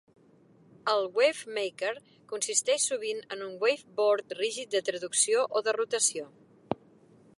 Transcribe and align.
El 0.93 1.03
wavemaker 1.17 1.91
consisteix 2.31 2.87
sovint 2.91 3.21
en 3.35 3.43
un 3.49 3.53
wave 3.65 3.85
board 4.01 4.35
rígid 4.41 4.73
de 4.77 4.83
traducció 4.89 5.45
o 5.61 5.65
de 5.69 5.77
rotació. 5.83 6.27